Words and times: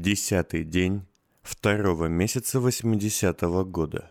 Десятый 0.00 0.62
день 0.62 1.02
второго 1.42 2.04
месяца 2.04 2.58
80-го 2.58 3.64
года. 3.64 4.08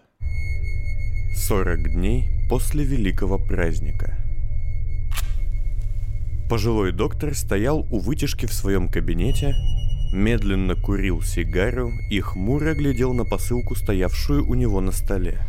40 1.48 1.94
дней 1.94 2.26
после 2.50 2.84
великого 2.84 3.38
праздника. 3.38 4.18
Пожилой 6.50 6.92
доктор 6.92 7.34
стоял 7.36 7.88
у 7.90 8.00
вытяжки 8.00 8.48
в 8.48 8.54
своем 8.54 8.90
кабинете, 8.90 9.56
медленно 10.12 10.76
курил 10.76 11.22
сигару 11.22 11.90
и 12.10 12.20
хмуро 12.20 12.74
глядел 12.74 13.14
на 13.14 13.24
посылку, 13.24 13.74
стоявшую 13.74 14.46
у 14.46 14.56
него 14.56 14.82
на 14.82 14.92
столе. 14.92 15.40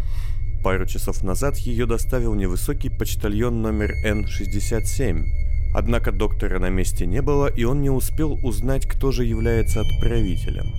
Пару 0.62 0.86
часов 0.86 1.24
назад 1.24 1.56
ее 1.56 1.84
доставил 1.86 2.34
невысокий 2.34 2.90
почтальон 2.90 3.60
номер 3.60 3.90
Н-67, 4.04 5.47
Однако 5.74 6.12
доктора 6.12 6.58
на 6.58 6.70
месте 6.70 7.06
не 7.06 7.22
было, 7.22 7.46
и 7.46 7.64
он 7.64 7.82
не 7.82 7.90
успел 7.90 8.38
узнать, 8.44 8.86
кто 8.86 9.12
же 9.12 9.24
является 9.24 9.80
отправителем. 9.80 10.72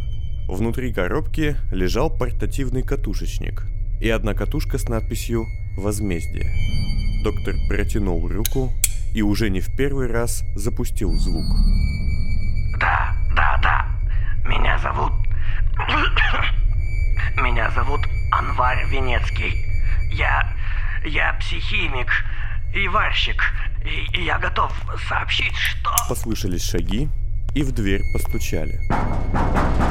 Внутри 0.47 0.91
коробки 0.91 1.55
лежал 1.71 2.09
портативный 2.09 2.81
катушечник 2.81 3.66
и 4.02 4.09
одна 4.09 4.33
катушка 4.33 4.77
с 4.77 4.89
надписью 4.89 5.45
«Возмездие». 5.77 6.52
Доктор 7.23 7.55
протянул 7.67 8.27
руку 8.27 8.71
и 9.13 9.21
уже 9.21 9.49
не 9.49 9.59
в 9.59 9.75
первый 9.75 10.07
раз 10.07 10.44
запустил 10.55 11.11
звук. 11.13 11.45
Да, 12.80 13.16
да, 13.35 13.59
да. 13.61 13.85
Меня 14.47 14.77
зовут... 14.80 15.11
Меня 17.44 17.69
зовут 17.71 18.02
Анвар 18.31 18.88
Венецкий. 18.88 19.66
Я... 20.11 20.52
Я 21.05 21.33
психимик 21.33 22.09
и 22.73 22.88
варщик. 22.88 23.41
И, 23.85 24.23
я 24.23 24.38
готов 24.39 24.71
сообщить, 25.07 25.55
что... 25.55 25.89
Послышались 26.07 26.63
шаги, 26.63 27.09
и 27.55 27.63
в 27.63 27.71
дверь 27.71 28.03
постучали. 28.13 28.79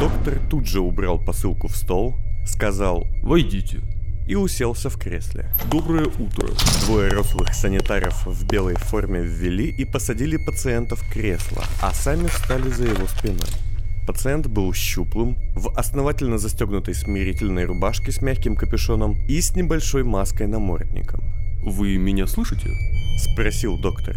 Доктор 0.01 0.38
тут 0.51 0.66
же 0.66 0.80
убрал 0.80 1.19
посылку 1.19 1.69
в 1.69 1.77
стол, 1.77 2.16
сказал 2.47 3.06
«Войдите» 3.23 3.80
и 4.28 4.34
уселся 4.34 4.91
в 4.91 4.98
кресле. 4.98 5.50
«Доброе 5.70 6.06
утро». 6.06 6.48
Двое 6.86 7.11
рослых 7.11 7.55
санитаров 7.55 8.27
в 8.27 8.47
белой 8.47 8.77
форме 8.77 9.22
ввели 9.22 9.70
и 9.70 9.84
посадили 9.84 10.36
пациента 10.36 10.97
в 10.97 11.11
кресло, 11.11 11.64
а 11.80 11.92
сами 11.92 12.27
встали 12.28 12.69
за 12.69 12.84
его 12.84 13.06
спиной. 13.06 13.48
Пациент 14.06 14.47
был 14.47 14.73
щуплым, 14.73 15.36
в 15.55 15.69
основательно 15.78 16.39
застегнутой 16.39 16.95
смирительной 16.95 17.64
рубашке 17.64 18.12
с 18.12 18.23
мягким 18.23 18.56
капюшоном 18.56 19.17
и 19.28 19.41
с 19.41 19.55
небольшой 19.55 20.05
маской 20.05 20.47
намордником. 20.47 21.20
«Вы 21.62 21.97
меня 21.98 22.27
слышите?»— 22.27 22.70
спросил 23.19 23.77
доктор. 23.78 24.17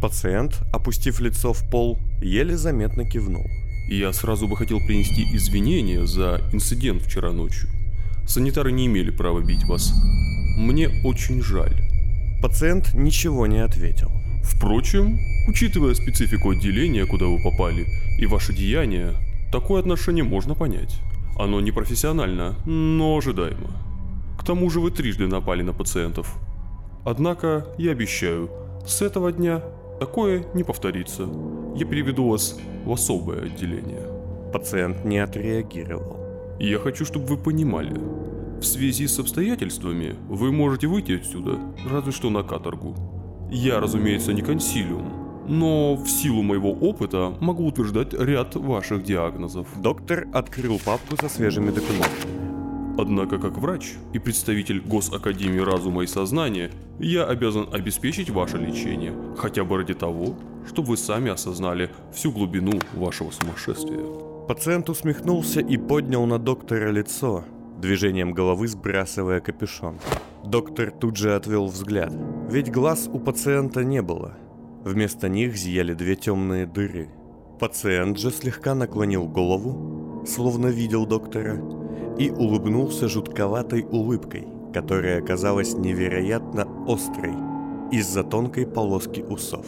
Пациент, 0.00 0.62
опустив 0.72 1.20
лицо 1.20 1.52
в 1.52 1.68
пол, 1.68 1.98
еле 2.22 2.56
заметно 2.56 3.04
кивнул. 3.04 3.44
«Я 3.88 4.12
сразу 4.12 4.46
бы 4.46 4.56
хотел 4.56 4.78
принести 4.78 5.24
извинения 5.34 6.06
за 6.06 6.40
инцидент 6.52 7.02
вчера 7.02 7.32
ночью. 7.32 7.68
Санитары 8.26 8.70
не 8.70 8.86
имели 8.86 9.10
права 9.10 9.40
бить 9.40 9.64
вас. 9.64 9.92
Мне 10.56 10.88
очень 11.04 11.42
жаль». 11.42 11.74
Пациент 12.40 12.94
ничего 12.94 13.46
не 13.46 13.58
ответил. 13.58 14.10
Впрочем, 14.42 15.18
учитывая 15.48 15.94
специфику 15.94 16.50
отделения, 16.50 17.04
куда 17.04 17.26
вы 17.26 17.42
попали, 17.42 17.86
и 18.18 18.26
ваше 18.26 18.54
деяние, 18.54 19.14
такое 19.52 19.80
отношение 19.80 20.24
можно 20.24 20.54
понять. 20.54 20.98
Оно 21.36 21.60
не 21.60 21.72
профессионально, 21.72 22.56
но 22.64 23.18
ожидаемо. 23.18 23.70
К 24.38 24.44
тому 24.44 24.70
же 24.70 24.80
вы 24.80 24.92
трижды 24.92 25.26
напали 25.26 25.62
на 25.62 25.72
пациентов– 25.72 26.38
Однако, 27.04 27.66
я 27.78 27.92
обещаю, 27.92 28.50
с 28.86 29.02
этого 29.02 29.32
дня 29.32 29.62
такое 29.98 30.44
не 30.54 30.64
повторится. 30.64 31.28
Я 31.74 31.86
переведу 31.86 32.28
вас 32.28 32.58
в 32.84 32.92
особое 32.92 33.44
отделение. 33.44 34.06
Пациент 34.52 35.04
не 35.04 35.18
отреагировал. 35.18 36.18
Я 36.58 36.78
хочу, 36.78 37.04
чтобы 37.04 37.26
вы 37.26 37.36
понимали, 37.36 37.94
в 38.60 38.64
связи 38.64 39.06
с 39.06 39.18
обстоятельствами 39.18 40.16
вы 40.28 40.52
можете 40.52 40.86
выйти 40.86 41.12
отсюда, 41.12 41.58
разве 41.90 42.12
что 42.12 42.28
на 42.28 42.42
каторгу. 42.42 42.94
Я, 43.50 43.80
разумеется, 43.80 44.34
не 44.34 44.42
консилиум, 44.42 45.46
но 45.48 45.94
в 45.94 46.06
силу 46.06 46.42
моего 46.42 46.70
опыта 46.70 47.32
могу 47.40 47.66
утверждать 47.66 48.12
ряд 48.12 48.56
ваших 48.56 49.02
диагнозов. 49.02 49.66
Доктор 49.80 50.28
открыл 50.32 50.78
папку 50.84 51.16
со 51.16 51.28
свежими 51.28 51.70
документами. 51.70 52.49
Однако, 52.98 53.38
как 53.38 53.56
врач 53.58 53.94
и 54.12 54.18
представитель 54.18 54.80
Госакадемии 54.80 55.60
разума 55.60 56.02
и 56.02 56.06
сознания, 56.06 56.70
я 56.98 57.24
обязан 57.24 57.68
обеспечить 57.72 58.30
ваше 58.30 58.58
лечение, 58.58 59.14
хотя 59.36 59.64
бы 59.64 59.78
ради 59.78 59.94
того, 59.94 60.36
чтобы 60.66 60.90
вы 60.90 60.96
сами 60.96 61.30
осознали 61.30 61.90
всю 62.12 62.32
глубину 62.32 62.72
вашего 62.94 63.30
сумасшествия. 63.30 64.04
Пациент 64.46 64.90
усмехнулся 64.90 65.60
и 65.60 65.76
поднял 65.76 66.26
на 66.26 66.38
доктора 66.38 66.90
лицо, 66.90 67.44
движением 67.80 68.32
головы 68.32 68.68
сбрасывая 68.68 69.40
капюшон. 69.40 69.98
Доктор 70.44 70.90
тут 70.90 71.16
же 71.16 71.34
отвел 71.34 71.66
взгляд, 71.66 72.12
ведь 72.50 72.70
глаз 72.70 73.08
у 73.12 73.18
пациента 73.18 73.84
не 73.84 74.02
было. 74.02 74.36
Вместо 74.84 75.28
них 75.28 75.56
зияли 75.56 75.94
две 75.94 76.16
темные 76.16 76.66
дыры. 76.66 77.08
Пациент 77.60 78.18
же 78.18 78.30
слегка 78.30 78.74
наклонил 78.74 79.28
голову, 79.28 80.24
словно 80.26 80.68
видел 80.68 81.06
доктора, 81.06 81.60
и 82.20 82.30
улыбнулся 82.30 83.08
жутковатой 83.08 83.82
улыбкой, 83.82 84.46
которая 84.74 85.22
оказалась 85.22 85.72
невероятно 85.72 86.68
острой 86.86 87.32
из-за 87.90 88.22
тонкой 88.22 88.66
полоски 88.66 89.22
усов. 89.22 89.66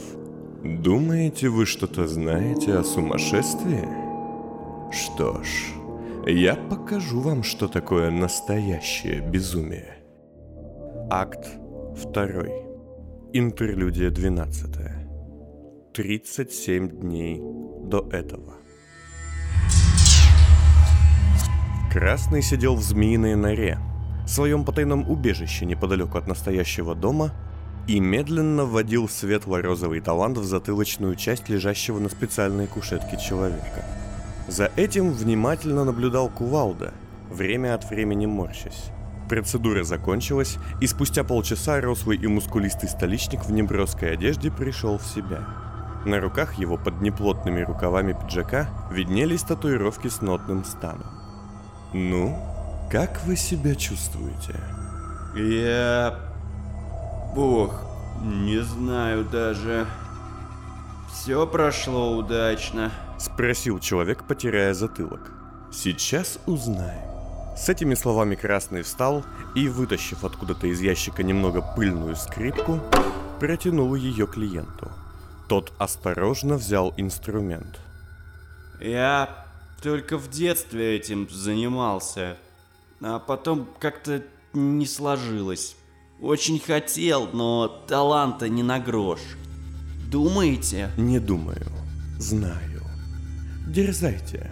«Думаете, 0.63 1.49
вы 1.49 1.65
что-то 1.65 2.07
знаете 2.07 2.75
о 2.75 2.85
сумасшествии? 2.85 3.89
Что 4.93 5.43
ж, 5.43 5.73
я 6.27 6.55
покажу 6.55 7.21
вам, 7.21 7.43
что 7.43 7.69
такое 7.69 8.11
настоящее 8.11 9.23
безумие». 9.23 9.97
Акт 11.09 11.49
2. 12.05 12.25
Интерлюдия 13.33 14.11
12. 14.11 14.71
37 15.95 17.01
дней 17.01 17.41
до 17.85 18.07
этого. 18.13 18.62
Красный 21.93 22.41
сидел 22.41 22.75
в 22.75 22.83
змеиной 22.83 23.35
норе, 23.35 23.79
в 24.25 24.31
своем 24.31 24.65
потайном 24.65 25.11
убежище 25.11 25.67
неподалеку 25.67 26.17
от 26.17 26.27
настоящего 26.27 26.95
дома, 26.95 27.33
и 27.87 28.01
медленно 28.01 28.65
вводил 28.65 29.11
светло-розовый 29.11 30.01
талант 30.01 30.39
в 30.39 30.45
затылочную 30.45 31.17
часть 31.17 31.51
лежащего 31.51 31.99
на 31.99 32.09
специальной 32.09 32.67
кушетке 32.67 33.19
человека. 33.19 33.85
За 34.49 34.71
этим 34.75 35.13
внимательно 35.13 35.85
наблюдал 35.85 36.31
Кувалда, 36.31 36.95
время 37.31 37.75
от 37.75 37.85
времени 37.91 38.25
морщась. 38.25 38.91
Процедура 39.29 39.85
закончилась, 39.85 40.57
и 40.81 40.87
спустя 40.87 41.25
полчаса 41.25 41.79
рослый 41.83 42.17
и 42.17 42.27
мускулистый 42.27 42.89
столичник 42.89 43.45
в 43.45 43.53
неброской 43.53 44.15
одежде 44.15 44.51
пришел 44.51 44.97
в 44.97 45.07
себя. 45.07 45.47
На 46.07 46.21
руках 46.21 46.55
его 46.55 46.79
под 46.79 47.03
неплотными 47.03 47.61
рукавами 47.61 48.15
пиджака 48.15 48.71
виднелись 48.91 49.43
татуировки 49.43 50.09
с 50.09 50.23
нотным 50.23 50.65
станом. 50.65 51.22
Ну, 51.93 52.39
как 52.91 53.23
вы 53.25 53.37
себя 53.37 53.75
чувствуете? 53.75 54.55
Я... 55.35 56.19
Бог, 57.35 57.85
не 58.23 58.61
знаю 58.63 59.25
даже. 59.25 59.87
Все 61.13 61.47
прошло 61.47 62.17
удачно. 62.17 62.91
Спросил 63.19 63.79
человек, 63.79 64.25
потеряя 64.25 64.75
затылок. 64.75 65.31
Сейчас 65.73 66.39
узнаем. 66.47 67.13
С 67.57 67.69
этими 67.69 67.95
словами 67.95 68.35
Красный 68.35 68.83
встал 68.83 69.25
и, 69.55 69.69
вытащив 69.69 70.25
откуда-то 70.25 70.67
из 70.67 70.81
ящика 70.81 71.23
немного 71.23 71.63
пыльную 71.63 72.17
скрипку, 72.17 72.81
протянул 73.41 73.95
ее 73.95 74.27
клиенту. 74.27 74.91
Тот 75.49 75.73
осторожно 75.79 76.57
взял 76.57 76.95
инструмент. 76.97 77.79
Я 78.81 79.42
только 79.83 80.17
в 80.17 80.31
детстве 80.31 80.97
этим 80.97 81.29
занимался. 81.29 82.37
А 83.01 83.19
потом 83.19 83.67
как-то 83.81 84.23
не 84.53 84.87
сложилось. 84.87 85.77
Очень 86.21 86.61
хотел, 86.61 87.29
но 87.33 87.67
таланта 87.89 88.49
не 88.49 88.63
на 88.63 88.79
грош. 88.79 89.19
Думаете? 90.09 90.91
Не 90.97 91.19
думаю. 91.19 91.67
Знаю. 92.19 92.83
Дерзайте. 93.67 94.51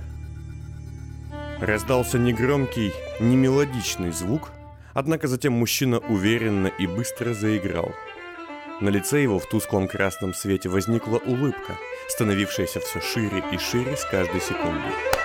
Раздался 1.61 2.19
негромкий, 2.19 2.93
немелодичный 3.21 4.11
звук, 4.13 4.51
однако 4.95 5.29
затем 5.29 5.53
мужчина 5.53 5.99
уверенно 5.99 6.69
и 6.69 6.87
быстро 6.87 7.35
заиграл. 7.35 7.93
На 8.81 8.89
лице 8.89 9.23
его 9.23 9.39
в 9.39 9.47
тусклом 9.47 9.87
красном 9.87 10.33
свете 10.33 10.71
возникла 10.71 11.19
улыбка, 11.19 11.77
становившаяся 12.09 12.81
все 12.81 13.01
шире 13.01 13.45
и 13.53 13.59
шире 13.59 13.97
с 13.97 14.05
каждой 14.07 14.41
секундой. 14.41 15.20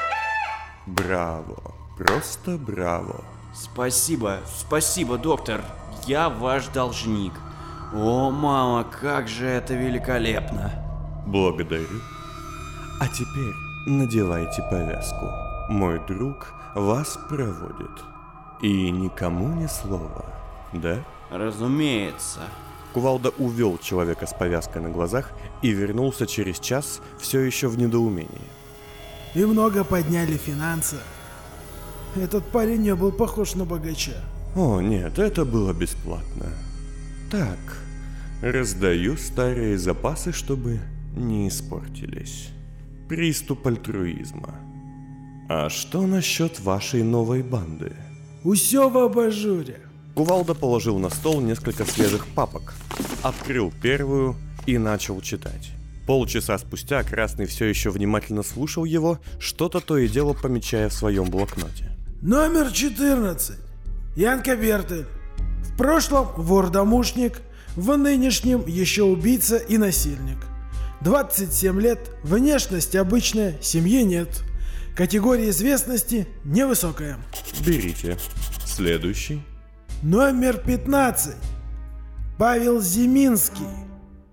Браво, 0.86 1.74
просто 1.98 2.58
браво. 2.58 3.24
Спасибо, 3.56 4.42
спасибо, 4.46 5.18
доктор. 5.18 5.62
Я 6.06 6.30
ваш 6.30 6.68
должник. 6.68 7.34
О, 7.94 8.30
мама, 8.30 8.84
как 8.84 9.28
же 9.28 9.48
это 9.48 9.74
великолепно. 9.74 10.72
Благодарю. 11.26 12.02
А 13.00 13.08
теперь 13.08 13.54
надевайте 13.88 14.62
повязку. 14.70 15.26
Мой 15.70 16.00
друг 16.08 16.54
вас 16.76 17.18
проводит. 17.30 18.04
И 18.62 18.92
никому 18.92 19.48
ни 19.60 19.66
слова, 19.66 20.26
да? 20.74 21.00
Разумеется. 21.32 22.42
Кувалда 22.94 23.32
увел 23.40 23.80
человека 23.80 24.28
с 24.28 24.34
повязкой 24.34 24.84
на 24.84 24.90
глазах 24.90 25.32
и 25.64 25.70
вернулся 25.70 26.28
через 26.28 26.60
час 26.60 27.02
все 27.18 27.40
еще 27.42 27.70
в 27.70 27.78
недоумении. 27.78 28.50
И 29.36 29.44
много 29.44 29.84
подняли 29.84 30.38
финансы. 30.38 30.96
Этот 32.16 32.46
парень 32.46 32.82
не 32.82 32.96
был 32.96 33.12
похож 33.12 33.56
на 33.56 33.66
богача. 33.66 34.24
О, 34.56 34.80
нет, 34.80 35.20
это 35.20 35.44
было 35.44 35.74
бесплатно. 35.74 36.46
Так, 37.30 37.60
раздаю 38.42 39.18
старые 39.18 39.78
запасы, 39.78 40.32
чтобы 40.32 40.80
не 41.16 41.50
испортились. 41.50 42.50
Приступ 43.10 43.68
альтруизма. 43.68 44.56
А 45.50 45.70
что 45.70 46.08
насчет 46.08 46.62
вашей 46.62 47.04
новой 47.04 47.44
банды? 47.44 47.92
Усё 48.44 48.90
в 48.90 48.98
абажуре. 48.98 49.82
Кувалда 50.16 50.56
положил 50.56 50.98
на 50.98 51.10
стол 51.10 51.42
несколько 51.42 51.84
свежих 51.84 52.26
папок, 52.28 52.74
открыл 53.22 53.74
первую 53.82 54.38
и 54.66 54.78
начал 54.78 55.20
читать. 55.20 55.72
Полчаса 56.06 56.58
спустя 56.58 57.04
Красный 57.04 57.48
все 57.48 57.66
еще 57.66 57.90
внимательно 57.90 58.44
слушал 58.44 58.86
его, 58.86 59.20
что-то 59.40 59.80
то 59.80 59.98
и 59.98 60.08
дело 60.08 60.34
помечая 60.34 60.90
в 60.90 60.94
своем 60.94 61.26
блокноте. 61.30 61.92
Номер 62.22 62.72
14. 62.72 63.58
Янка 64.16 64.56
Бертель. 64.56 65.06
В 65.64 65.78
прошлом 65.78 66.28
вор-домушник, 66.38 67.42
в 67.76 67.98
нынешнем 67.98 68.66
еще 68.68 69.04
убийца 69.04 69.58
и 69.58 69.78
насильник. 69.78 70.38
27 71.02 71.82
лет, 71.82 72.00
внешность 72.24 72.96
обычная, 72.96 73.56
семьи 73.62 74.04
нет. 74.04 74.44
Категория 74.96 75.50
известности 75.50 76.28
невысокая. 76.46 77.18
Берите. 77.66 78.18
Следующий. 78.66 79.42
Номер 80.02 80.58
15. 80.58 81.36
Павел 82.38 82.82
Зиминский. 82.82 83.66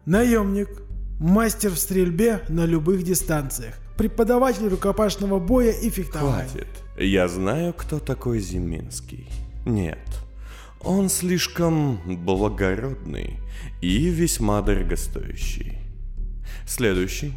Наемник. 0.07 0.82
Мастер 1.23 1.71
в 1.71 1.79
стрельбе 1.79 2.43
на 2.49 2.67
любых 2.67 3.05
дистанциях. 3.05 3.77
Преподаватель 3.97 4.67
рукопашного 4.67 5.39
боя 5.39 5.71
и 5.71 5.89
фехтования. 5.89 6.49
Хватит. 6.49 6.67
Я 6.99 7.29
знаю, 7.29 7.73
кто 7.75 8.01
такой 8.01 8.41
Зиминский. 8.41 9.29
Нет. 9.65 10.01
Он 10.81 11.09
слишком 11.09 12.01
благородный 12.25 13.39
и 13.81 14.09
весьма 14.09 14.63
дорогостоящий. 14.63 15.79
Следующий. 16.67 17.35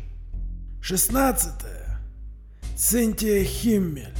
16. 0.81 1.51
Цинтия 2.75 3.43
Химмель. 3.43 4.15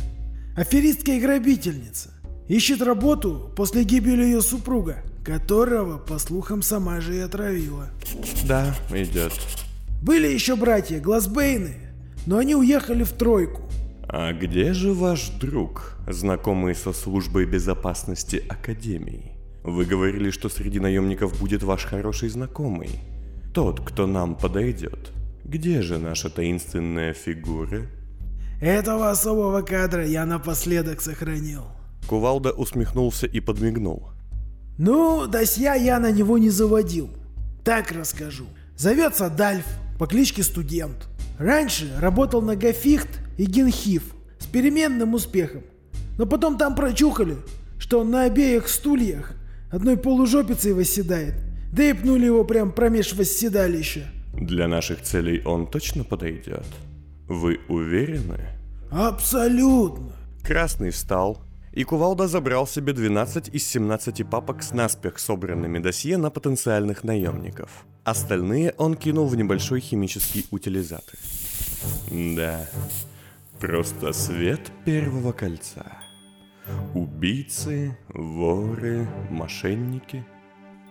Аферистка 0.55 1.13
и 1.13 1.19
грабительница. 1.19 2.11
Ищет 2.47 2.83
работу 2.83 3.51
после 3.55 3.83
гибели 3.83 4.25
ее 4.25 4.43
супруга, 4.43 4.97
которого, 5.25 5.97
по 5.97 6.19
слухам, 6.19 6.61
сама 6.61 7.01
же 7.01 7.15
и 7.15 7.19
отравила. 7.19 7.89
Да, 8.47 8.75
идет. 8.91 9.33
Были 10.01 10.27
еще 10.27 10.55
братья 10.55 10.99
Глазбейны, 10.99 11.75
но 12.27 12.37
они 12.37 12.55
уехали 12.55 13.03
в 13.03 13.11
тройку. 13.11 13.63
А 14.07 14.31
где 14.33 14.73
же 14.73 14.93
ваш 14.93 15.29
друг, 15.29 15.97
знакомый 16.07 16.75
со 16.75 16.93
службой 16.93 17.45
безопасности 17.45 18.43
Академии? 18.47 19.31
Вы 19.63 19.85
говорили, 19.85 20.29
что 20.29 20.47
среди 20.47 20.79
наемников 20.79 21.39
будет 21.39 21.63
ваш 21.63 21.85
хороший 21.85 22.29
знакомый. 22.29 22.91
Тот, 23.51 23.81
кто 23.81 24.05
нам 24.05 24.35
подойдет. 24.35 25.11
Где 25.43 25.81
же 25.81 25.97
наша 25.97 26.29
таинственная 26.29 27.13
фигура? 27.13 27.87
Этого 28.61 29.09
особого 29.09 29.61
кадра 29.63 30.05
я 30.05 30.25
напоследок 30.25 31.01
сохранил. 31.01 31.63
Кувалда 32.07 32.51
усмехнулся 32.51 33.25
и 33.25 33.39
подмигнул. 33.39 34.14
Ну, 34.77 35.27
досья 35.27 35.75
я 35.75 35.99
на 35.99 36.11
него 36.11 36.37
не 36.37 36.49
заводил. 36.49 37.09
Так 37.63 37.91
расскажу. 37.91 38.45
Зовется 38.75 39.29
Дальф 39.29 39.65
по 39.97 40.05
кличке 40.05 40.43
Студент. 40.43 41.07
Раньше 41.39 41.91
работал 41.99 42.41
на 42.41 42.55
Гафихт 42.55 43.19
и 43.37 43.45
Генхиф 43.45 44.03
с 44.39 44.45
переменным 44.45 45.13
успехом. 45.13 45.63
Но 46.17 46.25
потом 46.25 46.57
там 46.57 46.75
прочухали, 46.75 47.37
что 47.77 47.99
он 48.01 48.11
на 48.11 48.23
обеих 48.23 48.67
стульях 48.67 49.33
одной 49.71 49.97
полужопицей 49.97 50.73
восседает. 50.73 51.35
Да 51.71 51.83
и 51.83 51.93
пнули 51.93 52.25
его 52.25 52.43
прям 52.43 52.71
промеж 52.71 53.13
восседалища. 53.13 54.05
Для 54.33 54.67
наших 54.67 55.01
целей 55.01 55.41
он 55.45 55.67
точно 55.67 56.03
подойдет? 56.03 56.65
Вы 57.27 57.59
уверены? 57.69 58.39
Абсолютно. 58.91 60.11
Красный 60.43 60.91
встал, 60.91 61.41
и 61.75 61.83
Кувалда 61.83 62.27
забрал 62.27 62.65
себе 62.65 62.93
12 62.93 63.49
из 63.49 63.67
17 63.67 64.27
папок 64.27 64.63
с 64.63 64.71
наспех 64.71 65.19
собранными 65.19 65.79
досье 65.79 66.17
на 66.17 66.29
потенциальных 66.29 67.03
наемников. 67.03 67.85
Остальные 68.05 68.73
он 68.77 68.95
кинул 68.95 69.27
в 69.27 69.35
небольшой 69.35 69.81
химический 69.81 70.45
утилизатор. 70.51 71.19
Да, 72.09 72.65
просто 73.59 74.13
свет 74.13 74.71
первого 74.85 75.33
кольца. 75.33 75.85
Убийцы, 76.93 77.97
воры, 78.07 79.07
мошенники. 79.29 80.25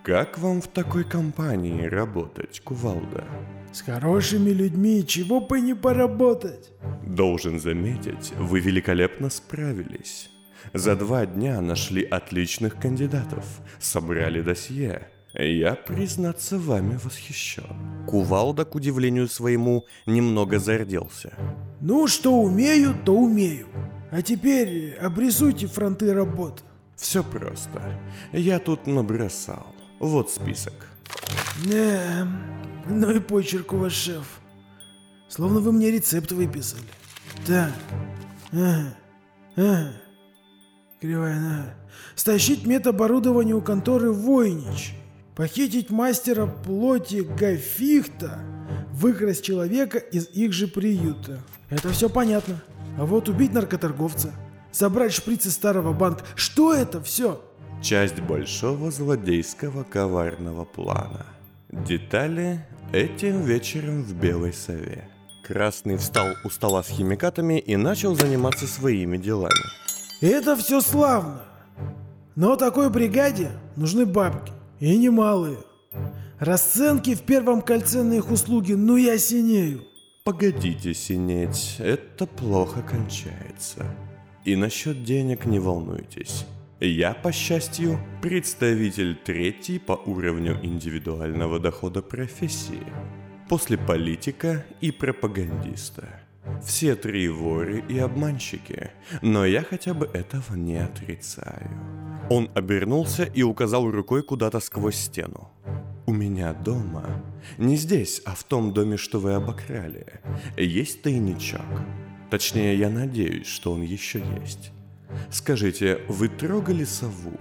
Как 0.04 0.38
вам 0.38 0.60
в 0.60 0.68
такой 0.68 1.04
компании 1.04 1.86
работать, 1.86 2.60
Кувалда? 2.60 3.24
С 3.72 3.80
хорошими 3.80 4.50
людьми 4.50 5.04
чего 5.06 5.40
бы 5.40 5.62
не 5.62 5.74
поработать. 5.74 6.72
Должен 7.06 7.58
заметить, 7.58 8.34
вы 8.38 8.60
великолепно 8.60 9.30
справились. 9.30 10.33
За 10.72 10.96
два 10.96 11.26
дня 11.26 11.60
нашли 11.60 12.02
отличных 12.02 12.78
кандидатов, 12.78 13.44
собрали 13.78 14.40
досье. 14.40 15.08
Я, 15.34 15.74
признаться, 15.74 16.58
вами 16.58 16.98
восхищен. 17.02 18.06
Кувалда, 18.06 18.64
к 18.64 18.76
удивлению 18.76 19.26
своему, 19.28 19.84
немного 20.06 20.60
зарделся. 20.60 21.32
Ну, 21.80 22.06
что 22.06 22.40
умею, 22.40 22.94
то 23.04 23.14
умею. 23.16 23.66
А 24.12 24.22
теперь 24.22 24.94
обрисуйте 24.94 25.66
фронты 25.66 26.14
работ. 26.14 26.62
Все 26.96 27.24
просто. 27.24 27.82
Я 28.32 28.60
тут 28.60 28.86
набросал. 28.86 29.66
Вот 29.98 30.30
список. 30.30 30.88
Не, 31.66 32.00
ну 32.88 33.10
и 33.10 33.18
почерк 33.18 33.72
у 33.72 33.78
вас, 33.78 33.92
шеф. 33.92 34.40
Словно 35.28 35.58
вы 35.58 35.72
мне 35.72 35.90
рецепт 35.90 36.30
выписали. 36.30 36.86
Так, 37.44 37.72
ага, 38.52 38.94
ага. 39.56 40.03
Кривая 41.04 41.38
нога. 41.38 41.74
Стащить 42.14 42.64
медоборудование 42.64 43.54
у 43.54 43.60
конторы 43.60 44.10
Войнич. 44.10 44.94
Похитить 45.36 45.90
мастера 45.90 46.46
плоти 46.46 47.16
Гафихта. 47.16 48.38
Выкрасть 48.90 49.44
человека 49.44 49.98
из 49.98 50.30
их 50.30 50.54
же 50.54 50.66
приюта. 50.66 51.40
Это 51.68 51.90
все 51.90 52.08
понятно. 52.08 52.58
А 52.96 53.04
вот 53.04 53.28
убить 53.28 53.52
наркоторговца. 53.52 54.32
Забрать 54.72 55.12
шприцы 55.12 55.50
старого 55.50 55.92
банка. 55.92 56.24
Что 56.36 56.72
это 56.72 57.02
все? 57.02 57.38
Часть 57.82 58.20
большого 58.20 58.90
злодейского 58.90 59.82
коварного 59.82 60.64
плана. 60.64 61.26
Детали 61.70 62.64
этим 62.94 63.42
вечером 63.42 64.04
в 64.04 64.14
Белой 64.14 64.54
Сове. 64.54 65.06
Красный 65.46 65.98
встал 65.98 66.28
у 66.44 66.48
стола 66.48 66.82
с 66.82 66.88
химикатами 66.88 67.58
и 67.58 67.76
начал 67.76 68.14
заниматься 68.14 68.66
своими 68.66 69.18
делами. 69.18 69.83
Это 70.24 70.56
все 70.56 70.80
славно. 70.80 71.42
Но 72.34 72.56
такой 72.56 72.88
бригаде 72.88 73.50
нужны 73.76 74.06
бабки. 74.06 74.54
И 74.80 74.96
немалые. 74.96 75.58
Расценки 76.38 77.14
в 77.14 77.20
первом 77.20 77.60
кольце 77.60 78.02
на 78.02 78.14
их 78.14 78.30
услуги, 78.30 78.72
ну 78.72 78.96
я 78.96 79.18
синею. 79.18 79.82
Погодите 80.24 80.94
синеть, 80.94 81.76
это 81.78 82.26
плохо 82.26 82.80
кончается. 82.80 83.84
И 84.46 84.56
насчет 84.56 85.04
денег 85.04 85.44
не 85.44 85.58
волнуйтесь. 85.58 86.46
Я, 86.80 87.12
по 87.12 87.30
счастью, 87.30 87.98
представитель 88.22 89.16
третий 89.16 89.78
по 89.78 89.92
уровню 89.92 90.58
индивидуального 90.62 91.60
дохода 91.60 92.00
профессии. 92.00 92.86
После 93.50 93.76
политика 93.76 94.64
и 94.80 94.90
пропагандиста. 94.90 96.23
Все 96.64 96.96
три 96.96 97.28
воры 97.28 97.84
и 97.88 97.98
обманщики, 97.98 98.90
но 99.20 99.44
я 99.44 99.62
хотя 99.62 99.92
бы 99.92 100.06
этого 100.06 100.56
не 100.56 100.76
отрицаю. 100.76 101.70
Он 102.30 102.50
обернулся 102.54 103.24
и 103.24 103.42
указал 103.42 103.90
рукой 103.90 104.22
куда-то 104.22 104.60
сквозь 104.60 104.96
стену. 104.96 105.50
У 106.06 106.12
меня 106.12 106.54
дома, 106.54 107.22
не 107.58 107.76
здесь, 107.76 108.22
а 108.24 108.34
в 108.34 108.44
том 108.44 108.72
доме, 108.72 108.96
что 108.96 109.20
вы 109.20 109.34
обокрали, 109.34 110.20
есть 110.56 111.02
тайничок. 111.02 111.60
Точнее, 112.30 112.76
я 112.78 112.88
надеюсь, 112.88 113.46
что 113.46 113.72
он 113.72 113.82
еще 113.82 114.22
есть. 114.40 114.72
Скажите, 115.30 116.00
вы 116.08 116.28
трогали 116.28 116.84
сову? 116.84 117.38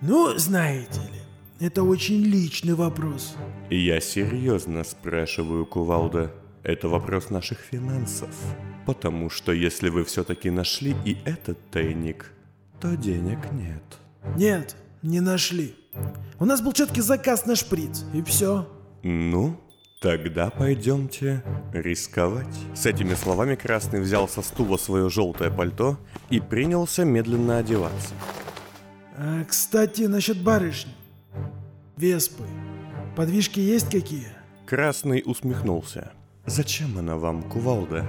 Ну, 0.00 0.36
знаете 0.36 1.00
ли, 1.00 1.66
это 1.66 1.82
очень 1.82 2.22
личный 2.22 2.74
вопрос. 2.74 3.36
Я 3.70 4.00
серьезно 4.00 4.84
спрашиваю, 4.84 5.66
Кувалда. 5.66 6.32
Это 6.62 6.88
вопрос 6.88 7.30
наших 7.30 7.58
финансов. 7.58 8.30
Потому 8.86 9.30
что 9.30 9.52
если 9.52 9.88
вы 9.88 10.04
все-таки 10.04 10.50
нашли 10.50 10.94
и 11.04 11.16
этот 11.24 11.58
тайник, 11.70 12.32
то 12.80 12.96
денег 12.96 13.38
нет. 13.52 13.82
Нет, 14.36 14.76
не 15.02 15.20
нашли. 15.20 15.74
У 16.38 16.44
нас 16.44 16.60
был 16.60 16.72
четкий 16.72 17.00
заказ 17.00 17.46
на 17.46 17.56
шприц, 17.56 18.04
и 18.14 18.22
все. 18.22 18.68
Ну, 19.02 19.58
тогда 20.00 20.50
пойдемте 20.50 21.42
рисковать. 21.72 22.46
С 22.74 22.86
этими 22.86 23.14
словами 23.14 23.54
Красный 23.54 24.00
взял 24.00 24.28
со 24.28 24.42
стула 24.42 24.76
свое 24.76 25.08
желтое 25.08 25.50
пальто 25.50 25.98
и 26.30 26.40
принялся 26.40 27.04
медленно 27.04 27.58
одеваться. 27.58 28.14
А, 29.16 29.44
кстати, 29.44 30.02
насчет 30.02 30.42
барышни. 30.42 30.92
Веспы. 31.96 32.44
Подвижки 33.16 33.58
есть 33.58 33.90
какие? 33.90 34.28
Красный 34.66 35.22
усмехнулся. 35.26 36.12
Зачем 36.48 36.98
она 36.98 37.16
вам, 37.16 37.42
кувалда? 37.42 38.06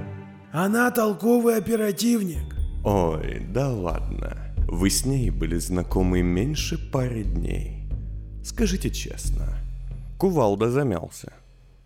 Она 0.54 0.90
толковый 0.92 1.58
оперативник. 1.58 2.56
Ой, 2.86 3.46
да 3.54 3.70
ладно. 3.70 4.54
Вы 4.68 4.90
с 4.90 5.06
ней 5.06 5.30
были 5.30 5.58
знакомы 5.58 6.22
меньше 6.22 6.78
пары 6.92 7.24
дней. 7.24 7.90
Скажите 8.44 8.90
честно. 8.92 9.58
Кувалда 10.18 10.72
замялся. 10.72 11.34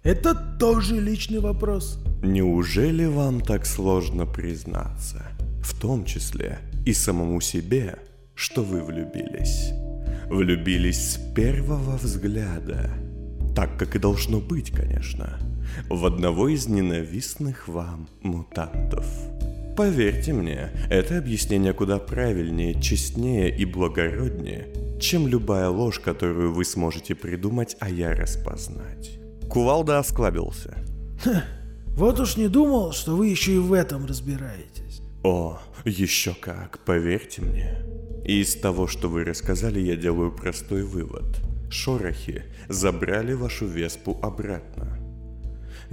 Это 0.03 0.35
тоже 0.59 0.99
личный 0.99 1.39
вопрос. 1.39 1.99
Неужели 2.21 3.05
вам 3.05 3.41
так 3.41 3.65
сложно 3.65 4.25
признаться, 4.25 5.25
в 5.63 5.79
том 5.79 6.05
числе 6.05 6.59
и 6.85 6.93
самому 6.93 7.41
себе, 7.41 7.97
что 8.35 8.63
вы 8.63 8.83
влюбились? 8.83 9.71
Влюбились 10.29 11.13
с 11.13 11.33
первого 11.33 11.97
взгляда. 11.97 12.91
Так, 13.55 13.77
как 13.79 13.95
и 13.95 13.99
должно 13.99 14.39
быть, 14.39 14.71
конечно. 14.71 15.39
В 15.89 16.05
одного 16.05 16.49
из 16.49 16.67
ненавистных 16.67 17.67
вам 17.67 18.07
мутантов. 18.21 19.05
Поверьте 19.75 20.33
мне, 20.33 20.69
это 20.89 21.17
объяснение 21.17 21.73
куда 21.73 21.97
правильнее, 21.97 22.79
честнее 22.79 23.55
и 23.55 23.65
благороднее, 23.65 24.67
чем 24.99 25.27
любая 25.27 25.69
ложь, 25.69 25.99
которую 25.99 26.53
вы 26.53 26.63
сможете 26.63 27.15
придумать, 27.15 27.75
а 27.79 27.89
я 27.89 28.13
распознать. 28.13 29.19
Кувалда 29.49 29.99
осклабился. 29.99 30.77
Вот 31.95 32.19
уж 32.19 32.37
не 32.37 32.47
думал, 32.47 32.91
что 32.91 33.15
вы 33.15 33.27
еще 33.27 33.55
и 33.55 33.59
в 33.59 33.73
этом 33.73 34.05
разбираетесь. 34.05 35.01
О, 35.23 35.59
еще 35.85 36.35
как, 36.39 36.79
поверьте 36.85 37.41
мне. 37.41 37.77
И 38.25 38.41
из 38.41 38.55
того, 38.55 38.87
что 38.87 39.09
вы 39.09 39.23
рассказали, 39.23 39.79
я 39.79 39.95
делаю 39.95 40.31
простой 40.31 40.83
вывод. 40.83 41.39
Шорохи 41.69 42.43
забрали 42.67 43.33
вашу 43.33 43.65
Веспу 43.65 44.19
обратно. 44.21 45.02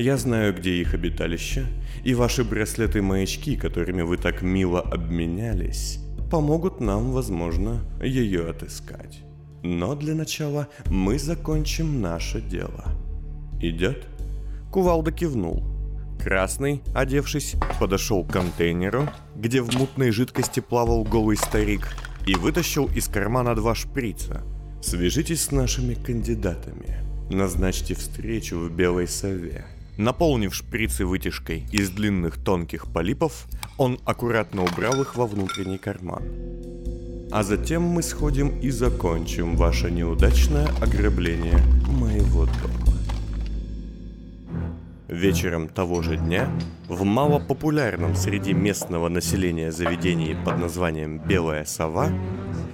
Я 0.01 0.17
знаю, 0.17 0.55
где 0.55 0.81
их 0.81 0.95
обиталище, 0.95 1.67
и 2.05 2.15
ваши 2.15 2.43
браслеты-маячки, 2.43 3.55
которыми 3.55 4.01
вы 4.01 4.17
так 4.17 4.41
мило 4.41 4.81
обменялись, 4.81 5.99
помогут 6.31 6.81
нам, 6.81 7.13
возможно, 7.13 7.83
ее 8.03 8.49
отыскать. 8.49 9.21
Но 9.63 9.95
для 9.95 10.15
начала 10.15 10.69
мы 10.87 11.19
закончим 11.19 12.01
наше 12.01 12.41
дело. 12.41 12.87
Идет? 13.61 14.07
Кувалда 14.73 15.13
кивнул. 15.13 15.63
Красный, 16.19 16.81
одевшись, 16.95 17.57
подошел 17.79 18.25
к 18.25 18.33
контейнеру, 18.33 19.07
где 19.37 19.61
в 19.61 19.71
мутной 19.77 20.13
жидкости 20.13 20.61
плавал 20.61 21.05
голый 21.05 21.37
старик, 21.37 21.95
и 22.27 22.37
вытащил 22.37 22.87
из 22.87 23.07
кармана 23.07 23.55
два 23.55 23.75
шприца. 23.75 24.41
Свяжитесь 24.81 25.43
с 25.43 25.51
нашими 25.51 25.93
кандидатами. 25.93 26.97
Назначьте 27.31 27.95
встречу 27.95 28.59
в 28.59 28.71
Белой 28.75 29.07
Сове. 29.07 29.67
Наполнив 29.97 30.55
шприцы 30.55 31.05
вытяжкой 31.05 31.67
из 31.73 31.91
длинных 31.91 32.37
тонких 32.43 32.87
полипов, 32.87 33.47
он 33.77 33.99
аккуратно 34.05 34.65
убрал 34.65 35.01
их 35.01 35.17
во 35.17 35.27
внутренний 35.27 35.79
карман. 35.79 36.23
А 37.33 37.43
затем 37.43 37.83
мы 37.83 38.03
сходим 38.03 38.59
и 38.61 38.71
закончим 38.71 39.57
ваше 39.57 39.91
неудачное 39.91 40.69
ограбление 40.81 41.59
моего 41.87 42.47
дома. 42.47 42.91
Вечером 45.07 45.69
того 45.69 46.03
же 46.03 46.17
дня 46.17 46.49
в 46.89 47.03
малопопулярном 47.05 48.15
среди 48.15 48.53
местного 48.53 49.09
населения 49.09 49.73
заведении 49.73 50.37
под 50.45 50.59
названием 50.59 51.19
«Белая 51.19 51.65
сова» 51.65 52.11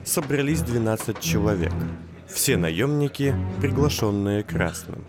собрались 0.05 0.61
12 0.61 1.19
человек. 1.19 1.73
Все 2.29 2.57
наемники, 2.57 3.35
приглашенные 3.61 4.43
Красным. 4.43 5.05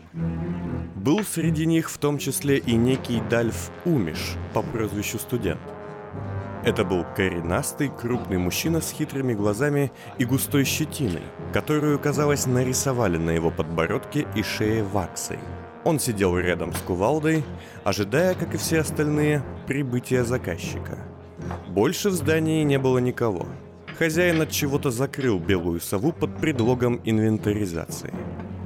Был 0.95 1.23
среди 1.23 1.65
них 1.65 1.89
в 1.89 1.97
том 1.97 2.17
числе 2.17 2.57
и 2.57 2.75
некий 2.75 3.21
Дальф 3.29 3.71
Умиш 3.85 4.35
по 4.53 4.61
прозвищу 4.61 5.19
Студент. 5.19 5.61
Это 6.63 6.83
был 6.83 7.05
коренастый, 7.15 7.89
крупный 7.89 8.37
мужчина 8.37 8.81
с 8.81 8.91
хитрыми 8.91 9.33
глазами 9.33 9.91
и 10.17 10.25
густой 10.25 10.65
щетиной, 10.65 11.23
которую, 11.53 11.99
казалось, 11.99 12.45
нарисовали 12.45 13.17
на 13.17 13.31
его 13.31 13.51
подбородке 13.51 14.27
и 14.35 14.43
шее 14.43 14.83
ваксой– 14.83 15.39
он 15.87 16.01
сидел 16.01 16.37
рядом 16.37 16.73
с 16.73 16.79
кувалдой, 16.79 17.45
ожидая, 17.85 18.35
как 18.35 18.53
и 18.53 18.57
все 18.57 18.81
остальные, 18.81 19.41
прибытия 19.67 20.25
заказчика. 20.25 20.97
Больше 21.69 22.09
в 22.09 22.13
здании 22.13 22.63
не 22.63 22.77
было 22.77 22.97
никого. 22.97 23.45
Хозяин 23.97 24.41
от 24.41 24.51
чего-то 24.51 24.91
закрыл 24.91 25.39
белую 25.39 25.79
сову 25.79 26.11
под 26.11 26.37
предлогом 26.37 27.01
инвентаризации. 27.03 28.13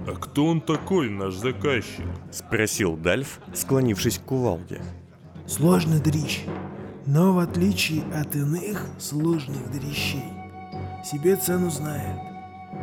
«А 0.07 0.11
кто 0.11 0.45
он 0.45 0.59
такой, 0.59 1.09
наш 1.09 1.35
заказчик?»– 1.35 2.05
спросил 2.31 2.97
Дальф, 2.97 3.39
склонившись 3.53 4.17
к 4.17 4.23
кувалде. 4.23 4.81
Сложный 5.47 5.99
дрищ, 5.99 6.41
но 7.05 7.33
в 7.33 7.39
отличие 7.39 8.03
от 8.13 8.35
иных 8.35 8.85
сложных 8.99 9.71
дрищей, 9.71 10.23
себе 11.03 11.35
цену 11.35 11.69
знает. 11.69 12.19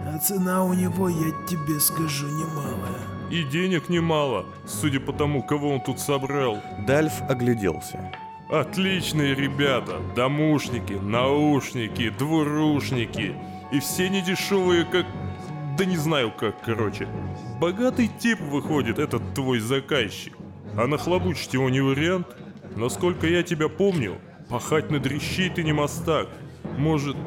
А 0.07 0.19
цена 0.19 0.65
у 0.65 0.75
него, 0.75 1.09
я 1.09 1.31
тебе 1.49 1.81
скажу, 1.81 2.27
немалая. 2.27 2.99
И 3.31 3.43
денег 3.45 3.89
немало, 3.89 4.47
судя 4.67 5.01
по 5.01 5.13
тому, 5.13 5.43
кого 5.43 5.75
он 5.75 5.81
тут 5.81 5.99
собрал. 5.99 6.59
Дальф 6.87 7.13
огляделся. 7.29 8.11
Отличные 8.51 9.35
ребята, 9.35 10.01
домушники, 10.17 10.95
наушники, 10.95 12.09
двурушники. 12.09 13.37
И 13.71 13.79
все 13.81 14.09
недешевые, 14.09 14.87
как... 14.87 15.05
Да 15.77 15.85
не 15.85 15.99
знаю 15.99 16.33
как, 16.33 16.63
короче. 16.63 17.07
Богатый 17.61 18.09
тип 18.19 18.41
выходит, 18.41 18.99
этот 18.99 19.35
твой 19.35 19.59
заказчик. 19.59 20.35
А 20.79 20.87
нахлобучить 20.87 21.53
его 21.53 21.69
не 21.69 21.83
вариант? 21.83 22.27
Насколько 22.75 23.27
я 23.27 23.43
тебя 23.43 23.69
помню, 23.69 24.19
пахать 24.49 24.91
на 24.91 24.99
дрищей 24.99 25.51
ты 25.51 25.63
не 25.63 25.75
мастак. 25.75 26.29
Может, 26.79 27.19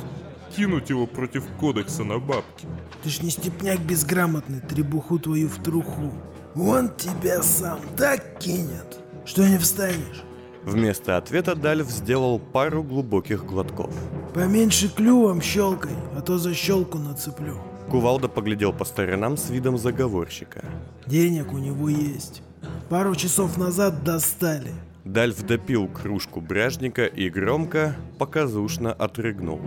кинуть 0.55 0.89
его 0.89 1.05
против 1.05 1.45
кодекса 1.59 2.03
на 2.03 2.17
бабки. 2.17 2.65
Ты 3.03 3.09
ж 3.11 3.21
не 3.21 3.29
степняк 3.29 3.79
безграмотный, 3.79 4.59
требуху 4.59 5.19
твою 5.19 5.49
в 5.49 5.61
труху. 5.61 6.11
Он 6.55 6.89
тебя 6.89 7.43
сам 7.43 7.79
так 7.95 8.39
кинет, 8.39 8.99
что 9.23 9.47
не 9.47 9.59
встанешь. 9.59 10.23
Вместо 10.65 11.17
ответа 11.17 11.55
Дальф 11.55 11.89
сделал 11.89 12.39
пару 12.39 12.83
глубоких 12.83 13.45
глотков. 13.45 13.93
Поменьше 14.33 14.89
клювом 14.89 15.41
щелкай, 15.41 15.95
а 16.15 16.21
то 16.21 16.37
за 16.37 16.53
щелку 16.53 16.97
нацеплю. 16.97 17.57
Кувалда 17.89 18.27
поглядел 18.27 18.71
по 18.71 18.85
сторонам 18.85 19.37
с 19.37 19.49
видом 19.49 19.77
заговорщика. 19.77 20.63
Денег 21.07 21.51
у 21.53 21.57
него 21.57 21.89
есть. 21.89 22.41
Пару 22.89 23.15
часов 23.15 23.57
назад 23.57 24.03
достали. 24.03 24.71
Дальф 25.03 25.41
допил 25.41 25.87
кружку 25.87 26.41
бряжника 26.41 27.05
и 27.05 27.29
громко, 27.29 27.95
показушно 28.19 28.93
отрыгнул. 28.93 29.59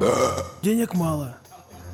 Денег 0.62 0.94
мало, 0.94 1.36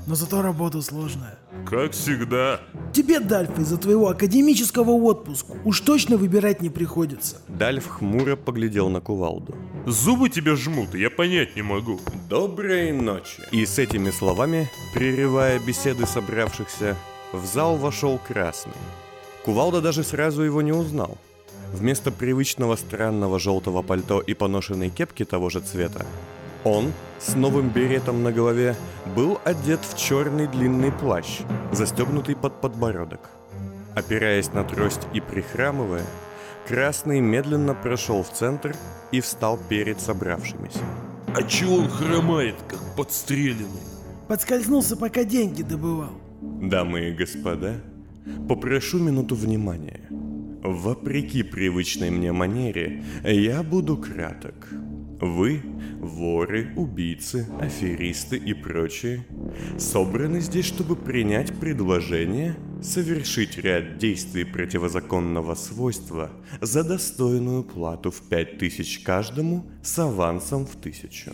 но 0.06 0.14
зато 0.14 0.42
работа 0.42 0.82
сложная. 0.82 1.38
Как 1.66 1.92
всегда. 1.92 2.60
Тебе, 2.92 3.20
Дальф, 3.20 3.58
из-за 3.58 3.76
твоего 3.76 4.08
академического 4.08 4.90
отпуска 4.90 5.52
уж 5.64 5.80
точно 5.80 6.16
выбирать 6.16 6.62
не 6.62 6.70
приходится. 6.70 7.42
Дальф 7.48 7.86
хмуро 7.86 8.36
поглядел 8.36 8.88
на 8.88 9.00
кувалду. 9.00 9.54
Зубы 9.86 10.28
тебе 10.28 10.56
жмут, 10.56 10.94
я 10.94 11.10
понять 11.10 11.56
не 11.56 11.62
могу. 11.62 12.00
Доброй 12.28 12.92
ночи. 12.92 13.42
И 13.52 13.64
с 13.64 13.78
этими 13.78 14.10
словами, 14.10 14.70
прерывая 14.94 15.58
беседы 15.58 16.06
собравшихся, 16.06 16.96
в 17.32 17.44
зал 17.46 17.76
вошел 17.76 18.18
Красный. 18.26 18.72
Кувалда 19.44 19.80
даже 19.80 20.04
сразу 20.04 20.42
его 20.42 20.62
не 20.62 20.72
узнал– 20.72 21.18
Вместо 21.72 22.10
привычного 22.10 22.76
странного 22.76 23.38
желтого 23.38 23.82
пальто 23.82 24.20
и 24.20 24.34
поношенной 24.34 24.90
кепки 24.90 25.24
того 25.24 25.50
же 25.50 25.60
цвета, 25.60 26.04
он, 26.64 26.92
с 27.18 27.34
новым 27.34 27.70
беретом 27.70 28.22
на 28.22 28.32
голове, 28.32 28.76
был 29.14 29.40
одет 29.44 29.80
в 29.80 29.96
черный 29.96 30.46
длинный 30.46 30.92
плащ, 30.92 31.40
застегнутый 31.72 32.36
под 32.36 32.60
подбородок. 32.60 33.30
Опираясь 33.94 34.52
на 34.52 34.64
трость 34.64 35.06
и 35.12 35.20
прихрамывая, 35.20 36.04
Красный 36.70 37.20
медленно 37.20 37.74
прошел 37.74 38.22
в 38.22 38.30
центр 38.30 38.76
и 39.10 39.20
встал 39.20 39.58
перед 39.68 40.00
собравшимися. 40.00 40.78
А 41.34 41.42
чего 41.42 41.76
он 41.76 41.88
хромает, 41.88 42.54
как 42.68 42.78
подстреленный? 42.96 43.82
Подскользнулся, 44.28 44.96
пока 44.96 45.24
деньги 45.24 45.62
добывал. 45.62 46.12
Дамы 46.40 47.08
и 47.08 47.12
господа, 47.12 47.74
попрошу 48.48 49.00
минуту 49.00 49.34
внимания. 49.34 50.08
Вопреки 50.62 51.42
привычной 51.42 52.10
мне 52.10 52.30
манере, 52.30 53.02
я 53.24 53.64
буду 53.64 53.96
краток. 53.96 54.68
Вы, 55.20 55.62
воры, 56.00 56.72
убийцы, 56.76 57.46
аферисты 57.60 58.36
и 58.38 58.54
прочие, 58.54 59.26
собраны 59.78 60.40
здесь, 60.40 60.64
чтобы 60.64 60.96
принять 60.96 61.52
предложение 61.60 62.56
совершить 62.82 63.58
ряд 63.58 63.98
действий 63.98 64.44
противозаконного 64.44 65.54
свойства 65.54 66.30
за 66.62 66.84
достойную 66.84 67.64
плату 67.64 68.10
в 68.10 68.22
5000 68.22 69.02
каждому 69.02 69.70
с 69.82 69.98
авансом 69.98 70.64
в 70.64 70.76
тысячу. 70.76 71.32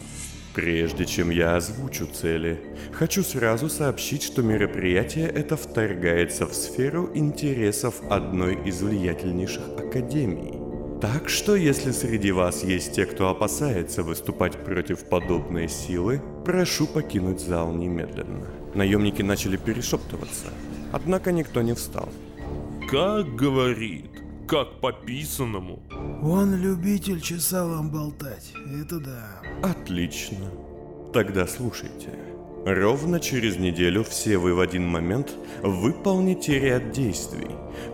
Прежде 0.53 1.05
чем 1.05 1.31
я 1.31 1.55
озвучу 1.55 2.07
цели, 2.07 2.59
хочу 2.91 3.23
сразу 3.23 3.69
сообщить, 3.69 4.23
что 4.23 4.43
мероприятие 4.43 5.29
это 5.29 5.57
вторгается 5.57 6.47
в 6.47 6.55
сферу 6.55 7.11
интересов 7.15 8.01
одной 8.11 8.57
из 8.67 8.81
влиятельнейших 8.83 9.63
академий. 9.79 10.66
Так 11.01 11.29
что, 11.29 11.55
если 11.55 11.91
среди 11.91 12.33
вас 12.33 12.65
есть 12.65 12.95
те, 12.95 13.05
кто 13.05 13.29
опасается 13.29 14.03
выступать 14.03 14.65
против 14.65 15.09
подобной 15.09 15.69
силы, 15.69 16.23
прошу 16.45 16.87
покинуть 16.87 17.41
зал 17.41 17.73
немедленно. 17.73 18.47
Наемники 18.75 19.21
начали 19.21 19.59
перешептываться, 19.59 20.47
однако 20.93 21.33
никто 21.33 21.61
не 21.61 21.75
встал. 21.75 22.09
Как 22.91 23.35
говорит, 23.35 24.11
как 24.49 24.81
по 24.81 24.93
писанному. 24.93 25.83
Он 26.23 26.55
любитель 26.55 27.21
чесалом 27.21 27.91
болтать, 27.91 28.53
это 28.81 28.99
да. 28.99 29.43
Отлично. 29.63 30.51
Тогда 31.13 31.47
слушайте. 31.47 32.36
Ровно 32.67 33.21
через 33.21 33.59
неделю 33.59 34.03
все 34.03 34.39
вы 34.39 34.53
в 34.53 34.59
один 34.59 34.89
момент 34.89 35.37
выполните 35.63 36.59
ряд 36.59 36.91
действий, 36.91 37.47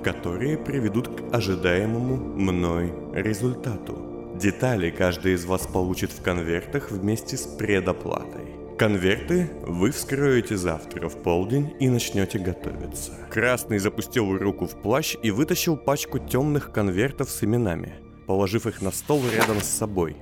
которые 0.02 0.56
приведут 0.56 1.08
к 1.08 1.34
ожидаемому 1.34 2.16
мной 2.16 2.90
результату. 3.12 4.32
Детали 4.40 4.88
каждый 4.88 5.34
из 5.34 5.44
вас 5.44 5.66
получит 5.66 6.10
в 6.10 6.22
конвертах 6.22 6.90
вместе 6.90 7.36
с 7.36 7.42
предоплатой. 7.42 8.46
Конверты 8.78 9.50
вы 9.60 9.90
вскроете 9.90 10.56
завтра 10.56 11.10
в 11.10 11.22
полдень 11.22 11.74
и 11.78 11.90
начнете 11.90 12.38
готовиться. 12.38 13.12
Красный 13.30 13.78
запустил 13.78 14.38
руку 14.38 14.66
в 14.66 14.80
плащ 14.80 15.16
и 15.22 15.30
вытащил 15.30 15.76
пачку 15.76 16.18
темных 16.18 16.72
конвертов 16.72 17.28
с 17.28 17.44
именами, 17.44 17.96
положив 18.26 18.66
их 18.66 18.80
на 18.80 18.90
стол 18.90 19.20
рядом 19.36 19.60
с 19.60 19.66
собой. 19.66 20.16